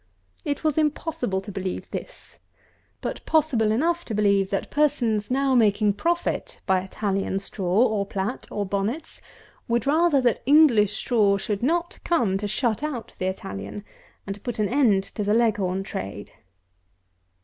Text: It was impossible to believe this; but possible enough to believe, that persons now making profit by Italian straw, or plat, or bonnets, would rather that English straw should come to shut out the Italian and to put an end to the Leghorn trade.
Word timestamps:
It 0.43 0.63
was 0.63 0.79
impossible 0.79 1.41
to 1.41 1.51
believe 1.51 1.91
this; 1.91 2.39
but 3.01 3.23
possible 3.27 3.71
enough 3.71 4.03
to 4.05 4.15
believe, 4.15 4.49
that 4.49 4.71
persons 4.71 5.29
now 5.29 5.53
making 5.53 5.93
profit 5.93 6.59
by 6.65 6.79
Italian 6.81 7.37
straw, 7.37 7.85
or 7.85 8.03
plat, 8.07 8.47
or 8.49 8.65
bonnets, 8.65 9.21
would 9.67 9.85
rather 9.85 10.19
that 10.19 10.41
English 10.47 10.95
straw 10.97 11.37
should 11.37 11.61
come 12.03 12.39
to 12.39 12.47
shut 12.47 12.81
out 12.81 13.13
the 13.19 13.27
Italian 13.27 13.85
and 14.25 14.33
to 14.33 14.41
put 14.41 14.57
an 14.57 14.69
end 14.69 15.03
to 15.03 15.23
the 15.23 15.35
Leghorn 15.35 15.83
trade. 15.83 16.31